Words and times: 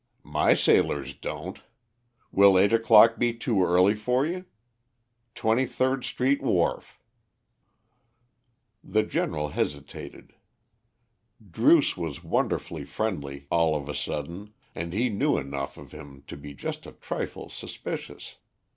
"My 0.23 0.55
sailors 0.55 1.13
don't. 1.13 1.59
Will 2.31 2.57
eight 2.57 2.73
o'clock 2.73 3.19
be 3.19 3.35
too 3.35 3.63
early 3.63 3.93
for 3.93 4.25
you? 4.25 4.45
Twenty 5.35 5.67
third 5.67 6.05
Street 6.05 6.41
wharf." 6.41 6.97
The 8.83 9.03
General 9.03 9.49
hesitated. 9.49 10.33
Druce 11.51 11.95
was 11.95 12.23
wonderfully 12.23 12.83
friendly 12.83 13.45
all 13.51 13.75
of 13.75 13.87
a 13.87 13.93
sudden, 13.93 14.55
and 14.73 14.91
he 14.91 15.07
knew 15.09 15.37
enough 15.37 15.77
of 15.77 15.91
him 15.91 16.23
to 16.25 16.35
be 16.35 16.55
just 16.55 16.87
a 16.87 16.93
trifle 16.93 17.47
suspicious. 17.49 18.37